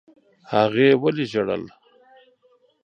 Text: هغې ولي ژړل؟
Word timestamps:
هغې 0.51 0.89
ولي 1.01 1.25
ژړل؟ 1.31 1.63